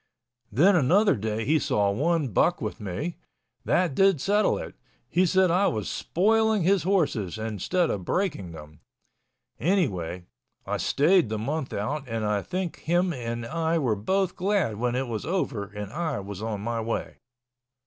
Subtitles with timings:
[0.51, 4.73] Then another day he saw one buck with me—that did settle it.
[5.07, 8.79] He said I was spoiling his horses instead of breaking them.
[9.59, 10.25] Anyway,
[10.65, 14.95] I stayed the month out and I think him and I were both glad when
[14.95, 17.17] it was over and I was on my way.